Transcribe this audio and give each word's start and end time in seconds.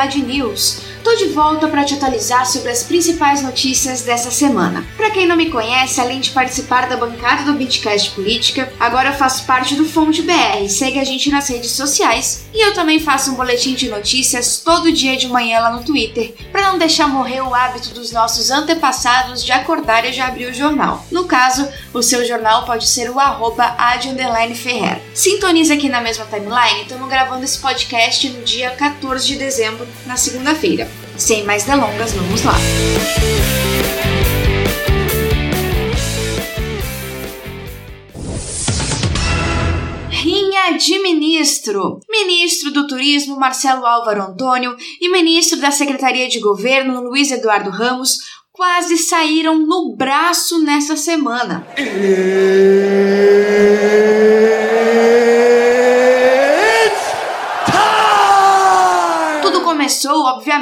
Ad 0.00 0.16
News 0.16 0.89
Tô 1.02 1.16
de 1.16 1.28
volta 1.28 1.66
para 1.66 1.82
te 1.82 1.94
atualizar 1.94 2.44
sobre 2.44 2.70
as 2.70 2.82
principais 2.82 3.42
notícias 3.42 4.02
dessa 4.02 4.30
semana. 4.30 4.84
Para 4.98 5.10
quem 5.10 5.26
não 5.26 5.34
me 5.34 5.50
conhece, 5.50 5.98
além 5.98 6.20
de 6.20 6.30
participar 6.30 6.88
da 6.88 6.96
bancada 6.96 7.44
do 7.44 7.54
Bitcast 7.56 8.10
Política, 8.10 8.70
agora 8.78 9.08
eu 9.08 9.14
faço 9.14 9.46
parte 9.46 9.74
do 9.74 9.86
Fonte 9.86 10.20
BR. 10.20 10.68
Segue 10.68 10.98
a 10.98 11.04
gente 11.04 11.30
nas 11.30 11.48
redes 11.48 11.70
sociais 11.70 12.44
e 12.52 12.66
eu 12.66 12.74
também 12.74 13.00
faço 13.00 13.30
um 13.30 13.34
boletim 13.34 13.74
de 13.74 13.88
notícias 13.88 14.58
todo 14.62 14.92
dia 14.92 15.16
de 15.16 15.26
manhã 15.26 15.60
lá 15.60 15.70
no 15.70 15.82
Twitter, 15.82 16.34
para 16.52 16.70
não 16.70 16.78
deixar 16.78 17.08
morrer 17.08 17.40
o 17.40 17.54
hábito 17.54 17.94
dos 17.94 18.12
nossos 18.12 18.50
antepassados 18.50 19.42
de 19.42 19.52
acordar 19.52 20.04
e 20.04 20.12
já 20.12 20.26
abrir 20.26 20.50
o 20.50 20.54
jornal. 20.54 21.06
No 21.10 21.24
caso, 21.24 21.66
o 21.94 22.02
seu 22.02 22.26
jornal 22.26 22.66
pode 22.66 22.86
ser 22.86 23.10
o 23.10 23.18
arroba 23.18 23.74
Ferrer. 24.54 25.00
Sintoniza 25.14 25.74
aqui 25.74 25.88
na 25.88 26.00
mesma 26.00 26.26
timeline, 26.26 26.82
estamos 26.82 27.08
gravando 27.08 27.44
esse 27.44 27.58
podcast 27.58 28.28
no 28.28 28.42
dia 28.42 28.70
14 28.70 29.26
de 29.26 29.36
dezembro, 29.36 29.88
na 30.06 30.16
segunda-feira. 30.16 30.89
Sem 31.20 31.44
mais 31.44 31.64
delongas, 31.64 32.14
vamos 32.14 32.42
lá! 32.44 32.54
Rinha 40.08 40.78
de 40.78 40.98
ministro. 41.02 42.00
Ministro 42.08 42.70
do 42.70 42.86
Turismo 42.86 43.36
Marcelo 43.38 43.84
Álvaro 43.84 44.22
Antônio 44.22 44.74
e 44.98 45.10
ministro 45.10 45.60
da 45.60 45.70
Secretaria 45.70 46.26
de 46.26 46.40
Governo 46.40 47.02
Luiz 47.02 47.30
Eduardo 47.30 47.68
Ramos 47.68 48.16
quase 48.50 48.96
saíram 48.96 49.58
no 49.58 49.94
braço 49.94 50.62
nessa 50.62 50.96
semana. 50.96 51.66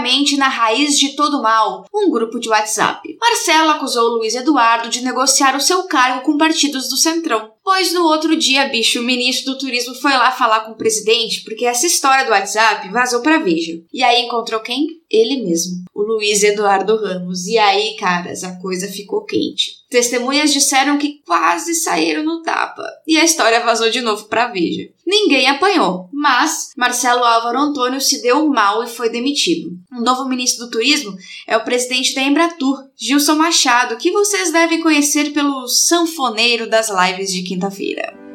Obviamente, 0.09 0.37
na 0.39 0.48
raiz 0.48 0.98
de 0.98 1.14
todo 1.14 1.42
mal, 1.42 1.84
um 1.95 2.11
grupo 2.11 2.41
de 2.41 2.48
WhatsApp. 2.48 3.17
Marcelo 3.20 3.70
acusou 3.70 4.09
Luiz 4.09 4.34
Eduardo 4.34 4.89
de 4.89 5.03
negociar 5.03 5.55
o 5.55 5.61
seu 5.61 5.84
cargo 5.84 6.23
com 6.23 6.39
partidos 6.39 6.89
do 6.89 6.97
Centrão. 6.97 7.51
Pois 7.62 7.92
no 7.92 8.05
outro 8.05 8.34
dia, 8.34 8.67
bicho, 8.69 9.01
o 9.01 9.05
ministro 9.05 9.53
do 9.53 9.59
turismo 9.59 9.95
foi 9.97 10.12
lá 10.12 10.33
falar 10.33 10.61
com 10.61 10.73
o 10.73 10.77
presidente, 10.77 11.45
porque 11.45 11.67
essa 11.67 11.86
história 11.86 12.25
do 12.25 12.31
WhatsApp 12.31 12.89
vazou 12.89 13.20
pra 13.20 13.39
Veja. 13.39 13.79
E 13.92 14.03
aí 14.03 14.23
encontrou 14.23 14.61
quem? 14.61 14.86
Ele 15.11 15.42
mesmo, 15.42 15.84
o 15.98 16.02
Luiz 16.02 16.44
Eduardo 16.44 16.96
Ramos. 16.96 17.48
E 17.48 17.58
aí, 17.58 17.96
caras, 17.96 18.44
a 18.44 18.54
coisa 18.60 18.86
ficou 18.86 19.24
quente. 19.24 19.78
Testemunhas 19.91 20.52
disseram 20.52 20.96
que 20.96 21.20
quase 21.27 21.74
saíram 21.74 22.22
no 22.22 22.40
tapa. 22.40 22.84
E 23.05 23.18
a 23.18 23.24
história 23.24 23.64
vazou 23.64 23.90
de 23.90 24.00
novo 24.00 24.27
pra 24.27 24.46
Veja. 24.46 24.88
Ninguém 25.05 25.48
apanhou, 25.48 26.08
mas 26.12 26.70
Marcelo 26.77 27.24
Álvaro 27.24 27.58
Antônio 27.58 28.00
se 28.00 28.22
deu 28.22 28.46
mal 28.46 28.84
e 28.84 28.86
foi 28.86 29.08
demitido. 29.08 29.70
O 29.90 30.00
novo 30.00 30.28
ministro 30.28 30.66
do 30.66 30.70
Turismo 30.70 31.16
é 31.48 31.56
o 31.56 31.64
presidente 31.64 32.14
da 32.14 32.22
Embratur, 32.22 32.78
Gilson 32.96 33.34
Machado, 33.34 33.96
que 33.96 34.12
vocês 34.12 34.52
devem 34.52 34.80
conhecer 34.80 35.33
pelo 35.33 35.66
sanfoneiro 35.66 36.70
das 36.70 36.90
lives 36.90 37.33
de 37.33 37.42
quinta-feira. 37.42 38.27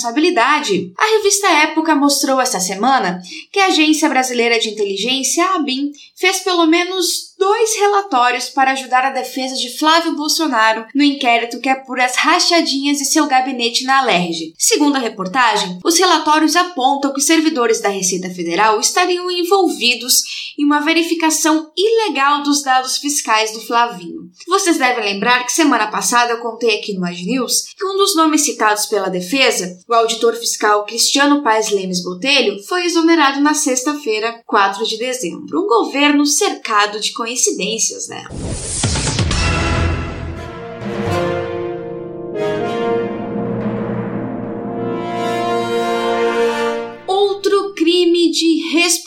Responsabilidade. 0.00 0.92
A 0.96 1.16
revista 1.18 1.46
Época 1.64 1.94
mostrou 1.94 2.40
esta 2.40 2.58
semana 2.58 3.20
que 3.52 3.60
a 3.60 3.66
Agência 3.66 4.08
Brasileira 4.08 4.58
de 4.58 4.70
Inteligência, 4.70 5.44
a 5.44 5.56
ABIN, 5.56 5.92
fez 6.16 6.40
pelo 6.40 6.66
menos 6.66 7.29
dois 7.40 7.74
relatórios 7.78 8.50
para 8.50 8.72
ajudar 8.72 9.02
a 9.02 9.10
defesa 9.10 9.54
de 9.54 9.74
Flávio 9.78 10.14
Bolsonaro 10.14 10.84
no 10.94 11.02
inquérito 11.02 11.58
que 11.58 11.70
apura 11.70 12.04
as 12.04 12.14
rachadinhas 12.14 12.98
de 12.98 13.06
seu 13.06 13.26
gabinete 13.26 13.82
na 13.84 14.00
Alerj. 14.00 14.52
Segundo 14.58 14.96
a 14.96 14.98
reportagem, 14.98 15.78
os 15.82 15.98
relatórios 15.98 16.54
apontam 16.54 17.14
que 17.14 17.20
servidores 17.22 17.80
da 17.80 17.88
Receita 17.88 18.28
Federal 18.28 18.78
estariam 18.78 19.30
envolvidos 19.30 20.52
em 20.58 20.64
uma 20.66 20.80
verificação 20.80 21.72
ilegal 21.74 22.42
dos 22.42 22.62
dados 22.62 22.98
fiscais 22.98 23.52
do 23.52 23.60
Flavinho. 23.62 24.28
Vocês 24.46 24.76
devem 24.76 25.02
lembrar 25.02 25.44
que 25.46 25.52
semana 25.52 25.86
passada 25.86 26.32
eu 26.32 26.40
contei 26.40 26.78
aqui 26.78 26.92
no 26.92 27.06
Ad 27.06 27.24
News 27.24 27.72
que 27.74 27.86
um 27.86 27.96
dos 27.96 28.14
nomes 28.14 28.42
citados 28.42 28.84
pela 28.84 29.08
defesa, 29.08 29.78
o 29.88 29.94
auditor 29.94 30.34
fiscal 30.34 30.84
Cristiano 30.84 31.42
Paes 31.42 31.70
Lemes 31.70 32.02
Botelho, 32.02 32.62
foi 32.64 32.84
exonerado 32.84 33.40
na 33.40 33.54
sexta-feira, 33.54 34.42
4 34.46 34.86
de 34.86 34.98
dezembro. 34.98 35.58
Um 35.58 35.66
governo 35.66 36.26
cercado 36.26 37.00
de 37.00 37.12
coincidências, 37.30 38.08
né? 38.08 38.24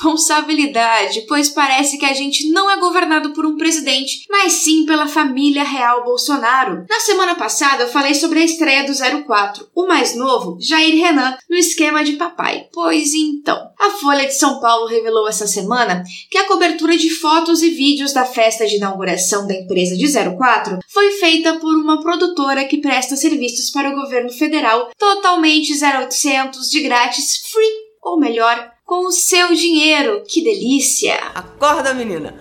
Responsabilidade, 0.03 1.21
pois 1.27 1.49
parece 1.49 1.97
que 1.97 2.05
a 2.05 2.13
gente 2.13 2.49
não 2.49 2.69
é 2.69 2.77
governado 2.77 3.33
por 3.33 3.45
um 3.45 3.55
presidente, 3.55 4.25
mas 4.29 4.53
sim 4.53 4.85
pela 4.85 5.07
família 5.07 5.63
real 5.63 6.03
Bolsonaro. 6.03 6.85
Na 6.89 6.99
semana 6.99 7.35
passada 7.35 7.83
eu 7.83 7.87
falei 7.87 8.13
sobre 8.13 8.39
a 8.39 8.43
estreia 8.43 8.85
do 8.85 9.23
04, 9.23 9.69
o 9.73 9.87
mais 9.87 10.15
novo, 10.15 10.57
Jair 10.59 10.95
Renan, 10.95 11.37
no 11.49 11.55
esquema 11.55 12.03
de 12.03 12.13
papai. 12.13 12.67
Pois 12.73 13.13
então, 13.13 13.57
a 13.79 13.91
Folha 13.91 14.25
de 14.25 14.35
São 14.35 14.59
Paulo 14.59 14.87
revelou 14.87 15.27
essa 15.27 15.47
semana 15.47 16.03
que 16.29 16.37
a 16.37 16.47
cobertura 16.47 16.97
de 16.97 17.09
fotos 17.09 17.61
e 17.61 17.69
vídeos 17.69 18.11
da 18.11 18.25
festa 18.25 18.67
de 18.67 18.75
inauguração 18.75 19.47
da 19.47 19.53
empresa 19.53 19.95
de 19.95 20.05
04 20.11 20.79
foi 20.87 21.11
feita 21.11 21.59
por 21.59 21.73
uma 21.75 22.01
produtora 22.01 22.65
que 22.65 22.77
presta 22.77 23.15
serviços 23.15 23.69
para 23.71 23.89
o 23.89 23.95
governo 23.95 24.31
federal 24.31 24.89
totalmente 24.97 25.73
0800 25.73 26.69
de 26.69 26.81
grátis 26.81 27.37
free 27.51 27.93
ou 28.03 28.19
melhor, 28.19 28.72
com 28.85 29.07
o 29.07 29.11
seu 29.11 29.53
dinheiro. 29.53 30.23
Que 30.27 30.43
delícia! 30.43 31.15
Acorda, 31.33 31.93
menina! 31.93 32.33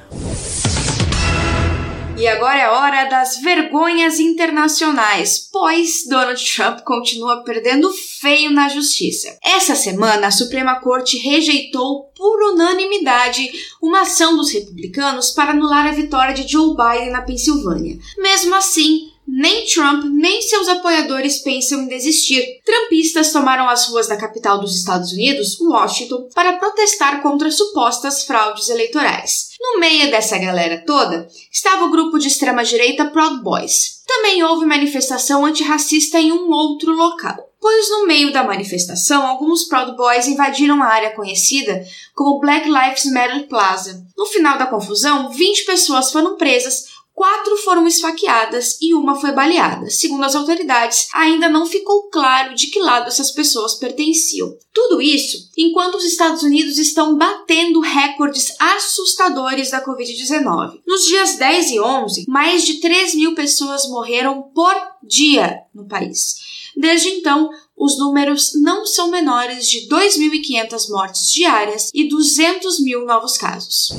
E 2.23 2.29
agora 2.29 2.59
é 2.59 2.69
hora 2.69 3.05
das 3.07 3.39
vergonhas 3.39 4.21
internacionais, 4.21 5.49
pois 5.51 6.07
Donald 6.09 6.41
Trump 6.55 6.81
continua 6.85 7.43
perdendo 7.43 7.93
feio 7.93 8.53
na 8.53 8.69
justiça. 8.69 9.37
Essa 9.43 9.75
semana, 9.75 10.29
a 10.29 10.31
Suprema 10.31 10.79
Corte 10.79 11.19
rejeitou 11.19 12.13
por 12.15 12.53
unanimidade 12.53 13.51
uma 13.83 14.03
ação 14.03 14.37
dos 14.37 14.53
republicanos 14.53 15.31
para 15.31 15.51
anular 15.51 15.87
a 15.87 15.93
vitória 15.93 16.35
de 16.35 16.47
Joe 16.47 16.77
Biden 16.77 17.11
na 17.11 17.23
Pensilvânia. 17.23 17.99
Mesmo 18.19 18.55
assim, 18.55 19.12
nem 19.35 19.65
Trump 19.65 20.05
nem 20.13 20.43
seus 20.43 20.69
apoiadores 20.69 21.39
pensam 21.39 21.81
em 21.81 21.89
desistir. 21.89 22.61
Trumpistas 22.67 23.33
tomaram 23.33 23.67
as 23.67 23.89
ruas 23.89 24.07
da 24.07 24.17
capital 24.17 24.61
dos 24.61 24.77
Estados 24.77 25.11
Unidos, 25.13 25.59
Washington, 25.59 26.29
para 26.35 26.59
protestar 26.59 27.23
contra 27.23 27.51
supostas 27.51 28.25
fraudes 28.25 28.69
eleitorais. 28.69 29.53
No 29.59 29.81
meio 29.81 30.11
dessa 30.11 30.37
galera 30.37 30.85
toda 30.85 31.27
estava 31.51 31.87
o 31.87 31.91
grupo 31.91 32.19
de 32.19 32.29
extrema-direita 32.29 33.07
Proud 33.07 33.43
Boys. 33.43 34.03
Também 34.07 34.43
houve 34.45 34.67
manifestação 34.67 35.47
antirracista 35.47 36.21
em 36.21 36.31
um 36.31 36.51
outro 36.51 36.93
local 36.93 37.53
pois 37.63 37.89
no 37.91 38.07
meio 38.07 38.33
da 38.33 38.43
manifestação 38.43 39.25
alguns 39.25 39.63
Proud 39.63 39.97
Boys 39.97 40.27
invadiram 40.27 40.83
a 40.83 40.87
área 40.87 41.15
conhecida 41.15 41.87
como 42.13 42.41
Black 42.41 42.69
Lives 42.69 43.05
Matter 43.05 43.47
Plaza. 43.47 44.05
No 44.19 44.27
final 44.27 44.59
da 44.59 44.67
confusão, 44.67 45.31
20 45.31 45.65
pessoas 45.65 46.11
foram 46.11 46.37
presas, 46.37 46.87
Quatro 47.15 47.57
foram 47.59 47.87
esfaqueadas 47.87 48.79
e 48.81 48.95
uma 48.95 49.15
foi 49.15 49.33
baleada. 49.33 49.91
Segundo 49.91 50.25
as 50.25 50.35
autoridades, 50.35 51.09
ainda 51.13 51.49
não 51.49 51.67
ficou 51.67 52.09
claro 52.11 52.55
de 52.55 52.69
que 52.69 52.81
lado 52.81 53.09
essas 53.09 53.31
pessoas 53.31 53.75
pertenciam. 53.75 54.57
Tudo 54.73 55.01
isso 55.01 55.51
enquanto 55.57 55.97
os 55.97 56.05
Estados 56.05 56.43
Unidos 56.43 56.79
estão 56.79 57.17
batendo 57.17 57.81
recordes 57.81 58.55
assustadores 58.59 59.71
da 59.71 59.85
Covid-19. 59.85 60.81
Nos 60.87 61.05
dias 61.05 61.37
10 61.37 61.71
e 61.73 61.81
11, 61.81 62.25
mais 62.29 62.65
de 62.65 62.81
3 62.81 63.15
mil 63.15 63.35
pessoas 63.35 63.87
morreram 63.89 64.43
por 64.55 64.75
dia 65.03 65.61
no 65.75 65.87
país. 65.87 66.37
Desde 66.75 67.09
então, 67.09 67.51
os 67.77 67.99
números 67.99 68.53
não 68.55 68.87
são 68.87 69.11
menores 69.11 69.69
de 69.69 69.89
2.500 69.89 70.89
mortes 70.89 71.31
diárias 71.31 71.91
e 71.93 72.09
200 72.09 72.81
mil 72.81 73.05
novos 73.05 73.37
casos. 73.37 73.91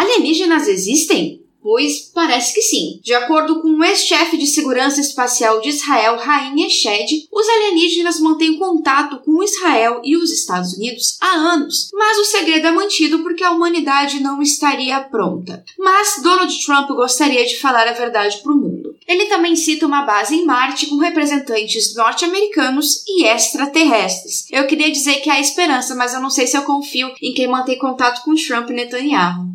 Alienígenas 0.00 0.66
existem? 0.66 1.44
Pois 1.62 2.10
parece 2.14 2.54
que 2.54 2.62
sim. 2.62 3.00
De 3.04 3.12
acordo 3.12 3.60
com 3.60 3.68
o 3.68 3.84
ex-chefe 3.84 4.38
de 4.38 4.46
segurança 4.46 4.98
espacial 4.98 5.60
de 5.60 5.68
Israel, 5.68 6.16
Rain 6.16 6.58
Eshed, 6.64 7.28
os 7.30 7.46
alienígenas 7.46 8.18
mantêm 8.18 8.56
contato 8.56 9.20
com 9.22 9.42
Israel 9.42 10.00
e 10.02 10.16
os 10.16 10.32
Estados 10.32 10.72
Unidos 10.72 11.18
há 11.20 11.34
anos, 11.52 11.90
mas 11.92 12.16
o 12.16 12.24
segredo 12.24 12.68
é 12.68 12.70
mantido 12.70 13.18
porque 13.18 13.44
a 13.44 13.50
humanidade 13.50 14.20
não 14.20 14.40
estaria 14.40 14.98
pronta. 15.00 15.62
Mas 15.78 16.22
Donald 16.22 16.64
Trump 16.64 16.88
gostaria 16.92 17.44
de 17.44 17.58
falar 17.58 17.86
a 17.86 17.92
verdade 17.92 18.38
para 18.38 18.52
o 18.52 18.56
mundo. 18.56 18.96
Ele 19.06 19.26
também 19.26 19.54
cita 19.54 19.86
uma 19.86 20.06
base 20.06 20.34
em 20.34 20.46
Marte 20.46 20.86
com 20.86 20.96
representantes 20.96 21.94
norte-americanos 21.94 23.04
e 23.06 23.26
extraterrestres. 23.26 24.46
Eu 24.50 24.66
queria 24.66 24.90
dizer 24.90 25.16
que 25.16 25.28
há 25.28 25.38
esperança, 25.38 25.94
mas 25.94 26.14
eu 26.14 26.22
não 26.22 26.30
sei 26.30 26.46
se 26.46 26.56
eu 26.56 26.62
confio 26.62 27.12
em 27.20 27.34
quem 27.34 27.48
mantém 27.48 27.76
contato 27.76 28.22
com 28.24 28.34
Trump 28.34 28.70
e 28.70 28.72
Netanyahu 28.72 29.50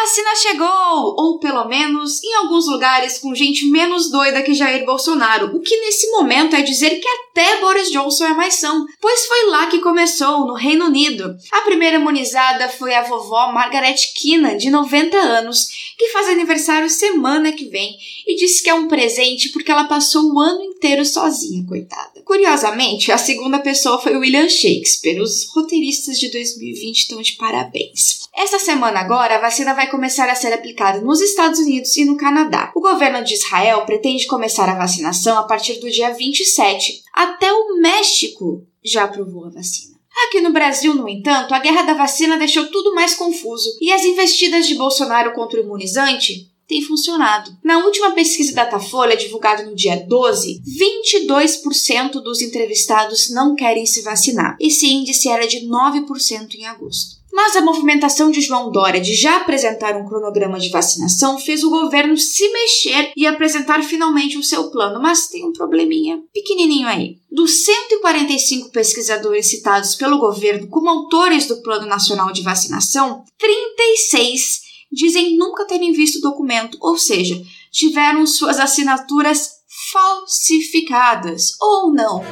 vacina 0.00 0.34
chegou! 0.36 1.14
Ou 1.18 1.38
pelo 1.38 1.66
menos 1.66 2.22
em 2.24 2.34
alguns 2.36 2.66
lugares 2.66 3.18
com 3.18 3.34
gente 3.34 3.66
menos 3.66 4.10
doida 4.10 4.42
que 4.42 4.54
Jair 4.54 4.84
Bolsonaro, 4.84 5.54
o 5.54 5.60
que 5.60 5.76
nesse 5.80 6.10
momento 6.10 6.56
é 6.56 6.62
dizer 6.62 7.00
que 7.00 7.08
até 7.08 7.60
Boris 7.60 7.90
Johnson 7.90 8.26
é 8.26 8.34
mais 8.34 8.54
são, 8.54 8.86
pois 9.00 9.26
foi 9.26 9.46
lá 9.46 9.66
que 9.66 9.80
começou, 9.80 10.46
no 10.46 10.54
Reino 10.54 10.86
Unido. 10.86 11.36
A 11.52 11.60
primeira 11.62 11.96
imunizada 11.96 12.68
foi 12.68 12.94
a 12.94 13.02
vovó 13.02 13.52
Margaret 13.52 13.96
Keenan, 14.16 14.56
de 14.56 14.70
90 14.70 15.16
anos, 15.16 15.68
que 15.98 16.08
faz 16.08 16.28
aniversário 16.28 16.88
semana 16.88 17.52
que 17.52 17.66
vem 17.66 17.96
e 18.26 18.36
disse 18.36 18.62
que 18.62 18.70
é 18.70 18.74
um 18.74 18.88
presente 18.88 19.50
porque 19.50 19.70
ela 19.70 19.84
passou 19.84 20.32
o 20.32 20.40
ano 20.40 20.62
inteiro 20.62 21.04
sozinha, 21.04 21.64
coitada. 21.66 22.22
Curiosamente, 22.24 23.12
a 23.12 23.18
segunda 23.18 23.58
pessoa 23.58 24.00
foi 24.00 24.16
William 24.16 24.48
Shakespeare. 24.48 25.20
Os 25.20 25.48
roteiristas 25.54 26.18
de 26.18 26.30
2020 26.30 26.98
estão 26.98 27.20
de 27.20 27.32
parabéns. 27.32 28.29
Esta 28.42 28.58
semana 28.58 29.00
agora, 29.00 29.36
a 29.36 29.38
vacina 29.38 29.74
vai 29.74 29.90
começar 29.90 30.26
a 30.30 30.34
ser 30.34 30.50
aplicada 30.50 30.98
nos 31.02 31.20
Estados 31.20 31.60
Unidos 31.60 31.94
e 31.98 32.06
no 32.06 32.16
Canadá. 32.16 32.72
O 32.74 32.80
governo 32.80 33.22
de 33.22 33.34
Israel 33.34 33.84
pretende 33.84 34.26
começar 34.26 34.66
a 34.66 34.78
vacinação 34.78 35.36
a 35.36 35.42
partir 35.42 35.78
do 35.78 35.90
dia 35.90 36.14
27. 36.14 37.02
Até 37.12 37.52
o 37.52 37.78
México 37.82 38.66
já 38.82 39.04
aprovou 39.04 39.44
a 39.44 39.50
vacina. 39.50 39.94
Aqui 40.26 40.40
no 40.40 40.54
Brasil, 40.54 40.94
no 40.94 41.06
entanto, 41.06 41.52
a 41.52 41.58
guerra 41.58 41.82
da 41.82 41.92
vacina 41.92 42.38
deixou 42.38 42.66
tudo 42.68 42.94
mais 42.94 43.12
confuso 43.12 43.76
e 43.78 43.92
as 43.92 44.06
investidas 44.06 44.66
de 44.66 44.74
Bolsonaro 44.74 45.34
contra 45.34 45.60
o 45.60 45.62
imunizante 45.62 46.50
têm 46.66 46.80
funcionado. 46.80 47.54
Na 47.62 47.84
última 47.84 48.12
pesquisa 48.12 48.54
Datafolha, 48.54 49.18
divulgada 49.18 49.64
no 49.64 49.74
dia 49.74 49.96
12, 50.08 50.62
22% 50.66 52.12
dos 52.22 52.40
entrevistados 52.40 53.28
não 53.28 53.54
querem 53.54 53.84
se 53.84 54.00
vacinar. 54.00 54.56
Esse 54.58 54.86
índice 54.86 55.28
era 55.28 55.46
de 55.46 55.68
9% 55.68 56.54
em 56.54 56.64
agosto. 56.64 57.19
Mas 57.42 57.56
a 57.56 57.62
movimentação 57.62 58.30
de 58.30 58.42
João 58.42 58.70
Dória 58.70 59.00
de 59.00 59.14
já 59.14 59.38
apresentar 59.38 59.96
um 59.96 60.06
cronograma 60.06 60.60
de 60.60 60.68
vacinação 60.68 61.38
fez 61.38 61.64
o 61.64 61.70
governo 61.70 62.14
se 62.14 62.46
mexer 62.52 63.12
e 63.16 63.26
apresentar 63.26 63.82
finalmente 63.82 64.36
o 64.36 64.42
seu 64.42 64.70
plano, 64.70 65.00
mas 65.00 65.26
tem 65.28 65.48
um 65.48 65.52
probleminha 65.52 66.22
pequenininho 66.34 66.86
aí. 66.86 67.16
Dos 67.32 67.64
145 67.64 68.70
pesquisadores 68.70 69.48
citados 69.48 69.94
pelo 69.94 70.18
governo 70.18 70.68
como 70.68 70.90
autores 70.90 71.46
do 71.46 71.62
Plano 71.62 71.86
Nacional 71.86 72.30
de 72.30 72.42
Vacinação, 72.42 73.24
36 73.38 74.60
dizem 74.92 75.34
nunca 75.38 75.64
terem 75.64 75.92
visto 75.92 76.16
o 76.16 76.30
documento, 76.30 76.76
ou 76.78 76.98
seja, 76.98 77.42
tiveram 77.72 78.26
suas 78.26 78.60
assinaturas 78.60 79.48
falsificadas 79.90 81.56
ou 81.58 81.90
não. 81.90 82.22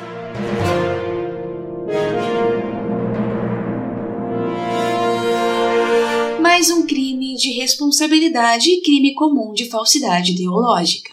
Mais 6.59 6.71
um 6.71 6.85
crime 6.85 7.37
de 7.37 7.53
responsabilidade 7.53 8.69
e 8.69 8.81
crime 8.83 9.15
comum 9.15 9.53
de 9.53 9.71
falsidade 9.71 10.33
ideológica. 10.33 11.13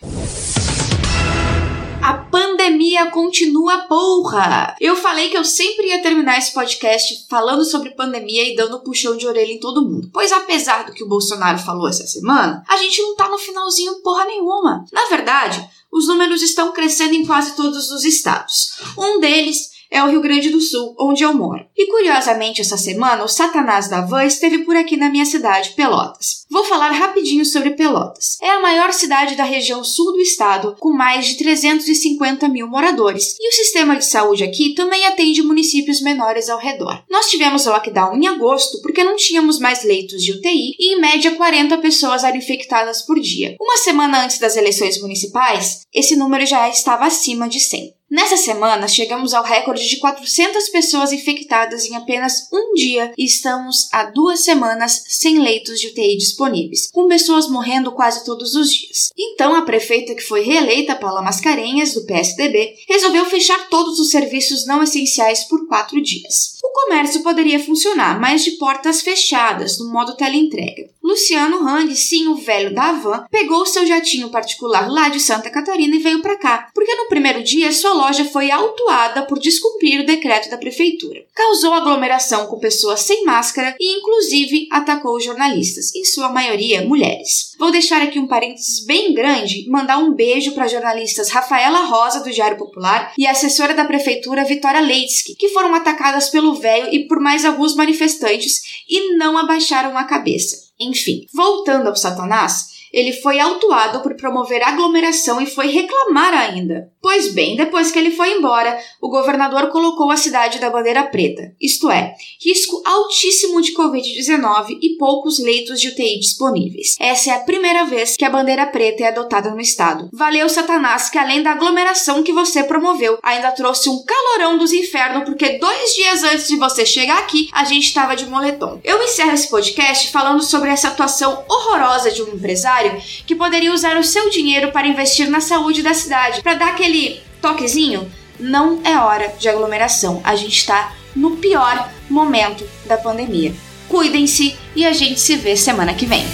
A 2.01 2.13
pandemia 2.15 3.12
continua 3.12 3.83
porra! 3.83 4.75
Eu 4.81 4.95
falei 4.95 5.30
que 5.30 5.38
eu 5.38 5.45
sempre 5.45 5.89
ia 5.89 6.01
terminar 6.01 6.39
esse 6.39 6.51
podcast 6.51 7.27
falando 7.30 7.63
sobre 7.63 7.92
pandemia 7.92 8.51
e 8.51 8.56
dando 8.56 8.81
puxão 8.81 9.15
de 9.15 9.27
orelha 9.27 9.51
em 9.51 9.59
todo 9.59 9.88
mundo. 9.88 10.09
Pois 10.12 10.31
apesar 10.31 10.83
do 10.83 10.94
que 10.94 11.03
o 11.03 11.07
Bolsonaro 11.07 11.59
falou 11.59 11.88
essa 11.88 12.07
semana, 12.07 12.63
a 12.68 12.77
gente 12.77 13.00
não 13.03 13.15
tá 13.15 13.30
no 13.30 13.38
finalzinho 13.38 14.01
porra 14.01 14.25
nenhuma. 14.25 14.83
Na 14.92 15.06
verdade, 15.09 15.63
os 15.92 16.07
números 16.07 16.42
estão 16.42 16.74
crescendo 16.74 17.13
em 17.13 17.24
quase 17.24 17.56
todos 17.56 17.92
os 17.92 18.03
estados. 18.03 18.80
Um 18.97 19.19
deles 19.19 19.75
é 19.95 20.03
o 20.03 20.09
Rio 20.09 20.21
Grande 20.21 20.50
do 20.50 20.59
Sul, 20.59 20.94
onde 21.00 21.24
eu 21.24 21.33
moro. 21.33 21.65
E 21.74 21.88
curiosamente, 21.88 22.59
essa 22.59 22.75
semana, 22.75 23.24
o 23.24 23.30
Satanás 23.30 23.88
da 23.88 24.01
Van 24.01 24.25
esteve 24.25 24.59
por 24.59 24.75
aqui 24.75 24.97
na 24.97 25.09
minha 25.09 25.25
cidade, 25.25 25.69
Pelotas. 25.69 26.44
Vou 26.51 26.65
falar 26.65 26.92
rapidinho 26.92 27.45
sobre 27.45 27.71
Pelotas. 27.71 28.38
É 28.42 28.50
a 28.50 28.59
maior 28.59 28.92
cidade 28.92 29.36
da 29.36 29.45
região 29.45 29.86
sul 29.86 30.12
do 30.12 30.19
estado, 30.19 30.75
com 30.81 30.92
mais 30.92 31.27
de 31.27 31.38
350 31.38 32.50
mil 32.50 32.68
moradores, 32.68 33.38
e 33.39 33.47
o 33.47 33.53
sistema 33.53 33.95
de 33.95 34.03
saúde 34.03 34.44
aqui 34.44 34.75
também 34.75 35.06
atende 35.06 35.42
municípios 35.42 36.01
menores 36.01 36.50
ao 36.50 36.59
redor. 36.59 37.01
Nós 37.09 37.27
tivemos 37.27 37.65
lockdown 37.65 38.18
em 38.18 38.27
agosto 38.27 38.81
porque 38.81 39.01
não 39.01 39.15
tínhamos 39.15 39.59
mais 39.59 39.86
leitos 39.86 40.21
de 40.21 40.33
UTI 40.33 40.75
e, 40.77 40.94
em 40.94 41.00
média, 41.00 41.31
40 41.31 41.77
pessoas 41.77 42.25
eram 42.25 42.38
infectadas 42.38 43.01
por 43.01 43.18
dia. 43.18 43.56
Uma 43.62 43.77
semana 43.77 44.25
antes 44.25 44.39
das 44.39 44.57
eleições 44.57 45.01
municipais, 45.01 45.83
esse 45.94 46.18
número 46.18 46.45
já 46.45 46.68
estava 46.68 47.06
acima 47.06 47.47
de 47.47 47.62
100. 47.62 47.95
Nessa 48.10 48.38
semana, 48.38 48.88
chegamos 48.88 49.34
ao 49.34 49.44
recorde 49.44 49.90
de 49.90 49.98
400 49.98 50.69
pessoas 50.69 51.12
infectadas 51.12 51.86
em 51.86 51.96
apenas 51.96 52.48
um 52.54 52.74
dia 52.75 53.12
e 53.18 53.25
estamos 53.25 53.90
há 53.92 54.04
duas 54.04 54.44
semanas 54.44 55.04
sem 55.07 55.40
leitos 55.40 55.80
de 55.80 55.88
UTI 55.88 56.16
disponíveis, 56.16 56.90
com 56.92 57.07
pessoas 57.07 57.50
morrendo 57.50 57.92
quase 57.92 58.24
todos 58.24 58.54
os 58.54 58.72
dias. 58.72 59.10
Então, 59.18 59.56
a 59.56 59.63
prefeita 59.63 60.13
que 60.13 60.22
foi 60.22 60.42
reeleita, 60.42 60.96
Paula 60.96 61.24
Mascarenhas, 61.24 61.96
do 61.96 62.06
PSDB, 62.06 62.75
resolveu 62.88 63.25
fechar 63.25 63.69
todos 63.69 63.98
os 64.00 64.12
serviços 64.12 64.68
não 64.68 64.84
essenciais 64.84 65.44
por 65.46 65.68
quatro 65.68 66.00
dias. 66.00 66.60
O 66.63 66.72
comércio 66.86 67.24
poderia 67.24 67.60
funcionar, 67.60 68.19
mas 68.19 68.44
de 68.44 68.52
portas 68.52 69.02
fechadas, 69.02 69.80
no 69.80 69.92
modo 69.92 70.16
teleentrega. 70.16 70.90
Luciano 71.06 71.57
Hang, 71.68 71.96
sim, 71.96 72.28
o 72.30 72.36
velho 72.36 72.74
da 72.74 72.86
Havan, 72.86 73.28
pegou 73.30 73.63
seu 73.63 73.86
jatinho 73.86 74.30
particular 74.30 74.92
lá 74.92 75.07
de 75.07 75.19
Santa 75.19 75.52
Catarina 75.52 75.96
e 75.96 76.00
veio 76.00 76.19
para 76.19 76.36
cá, 76.36 76.68
porque 76.74 76.96
no 76.96 77.07
primeiro 77.07 77.44
dia 77.44 77.72
sua 77.72 77.94
loja 77.94 78.25
foi 78.25 78.50
autuada 78.50 79.22
por 79.22 79.38
descumprir 79.38 80.02
o 80.02 80.06
decreto 80.06 80.50
da 80.50 80.57
prefeitura. 80.57 81.24
Causou 81.31 81.75
aglomeração 81.75 82.48
com 82.48 82.57
pessoas 82.57 83.02
sem 83.02 83.24
máscara 83.24 83.75
e, 83.80 84.00
inclusive, 84.00 84.68
atacou 84.72 85.22
jornalistas, 85.22 85.94
em 85.94 86.04
sua 86.04 86.30
maioria 86.30 86.81
mulheres. 86.81 87.54
Vou 87.60 87.69
deixar 87.69 88.02
aqui 88.02 88.18
um 88.18 88.25
parênteses 88.25 88.83
bem 88.83 89.14
grande 89.14 89.69
mandar 89.69 90.00
um 90.00 90.12
beijo 90.12 90.54
para 90.54 90.68
jornalistas 90.68 91.30
Rafaela 91.30 91.81
Rosa, 91.81 92.21
do 92.21 92.31
Diário 92.31 92.57
Popular, 92.57 93.14
e 93.16 93.28
assessora 93.28 93.76
da 93.76 93.85
prefeitura 93.85 94.44
Vitória 94.44 94.81
Leitsky, 94.81 95.35
que 95.35 95.50
foram 95.50 95.76
atacadas 95.76 96.30
pelo 96.30 96.56
velho 96.56 96.92
e 96.92 97.07
por 97.07 97.19
mais 97.19 97.45
alguns 97.45 97.76
manifestantes 97.76 98.83
e 98.90 99.16
não 99.18 99.38
abaixaram 99.38 99.95
a 99.95 100.04
cabeça. 100.04 100.65
Enfim, 100.79 101.25
voltando 101.33 101.87
ao 101.87 101.95
Satanás, 101.95 102.74
ele 102.95 103.11
foi 103.11 103.42
autuado 103.42 103.99
por 103.99 104.16
promover 104.16 104.64
aglomeração 104.64 105.42
e 105.42 105.45
foi 105.45 105.68
reclamar 105.68 106.33
ainda. 106.33 106.90
Pois 107.02 107.33
bem, 107.33 107.57
depois 107.57 107.92
que 107.92 107.99
ele 107.99 108.09
foi 108.09 108.31
embora, 108.31 108.80
o 109.02 109.09
governador 109.09 109.68
colocou 109.68 110.09
a 110.09 110.18
cidade 110.18 110.59
da 110.59 110.69
bandeira 110.69 111.04
preta, 111.04 111.54
isto 111.59 111.92
é, 111.92 112.16
risco 112.42 112.81
altíssimo 112.85 113.61
de 113.61 113.75
Covid-19 113.75 114.80
e 114.81 114.97
poucos 114.97 115.40
leitos 115.40 115.81
de 115.81 115.90
UTI 115.90 116.19
disponíveis. 116.19 116.95
Essa 116.97 117.31
é 117.31 117.33
a 117.33 117.40
primeira 117.40 117.83
vez 117.83 118.16
que 118.16 118.23
a 118.23 118.30
bandeira 118.30 118.66
preta 118.66 119.04
é 119.04 119.07
adotada 119.09 119.52
no 119.52 119.59
estado. 119.59 120.09
Valeu, 120.14 120.47
Satanás, 120.47 121.09
que 121.09 121.18
além 121.18 121.44
da 121.44 121.52
aglomeração 121.52 122.23
que 122.23 122.31
você 122.31 122.64
promoveu, 122.64 123.19
ainda 123.21 123.52
trouxe 123.52 123.90
um 123.90 124.04
calorão 124.04 124.57
dos 124.57 124.71
infernos, 124.71 125.25
porque 125.25 125.59
dois 125.59 125.94
dias 125.94 126.23
antes 126.23 126.47
de 126.47 126.56
você 126.56 126.85
chegar 126.85 127.19
aqui, 127.19 127.49
a 127.52 127.66
gente 127.66 127.83
estava 127.83 128.16
de 128.16 128.25
moletom. 128.25 128.80
Eu 128.83 129.04
encerro 129.04 129.33
esse 129.33 129.49
podcast 129.49 130.11
falando 130.11 130.42
sobre 130.42 130.69
essa 130.69 130.87
atuação 130.87 131.44
horrorosa 131.49 132.09
de 132.09 132.23
um 132.23 132.37
empresário 132.85 133.23
que 133.25 133.35
poderia 133.35 133.73
usar 133.73 133.97
o 133.97 134.04
seu 134.04 134.30
dinheiro 134.30 134.71
para 134.71 134.87
investir 134.87 135.30
na 135.30 135.42
saúde 135.42 135.81
da 135.81 135.94
cidade, 135.94 136.42
para 136.42 136.56
dar 136.56 136.69
aquele 136.69 137.21
toquezinho. 137.42 138.11
Não 138.39 138.81
é 138.83 138.97
hora 138.97 139.33
de 139.39 139.47
aglomeração. 139.47 140.21
A 140.23 140.35
gente 140.35 140.57
está 140.57 140.94
no 141.15 141.37
pior 141.37 141.89
momento 142.09 142.68
da 142.85 142.97
pandemia. 142.97 143.54
Cuidem-se 143.87 144.56
e 144.75 144.85
a 144.85 144.92
gente 144.92 145.19
se 145.19 145.35
vê 145.35 145.56
semana 145.56 145.94
que 145.94 146.06
vem. 146.06 146.25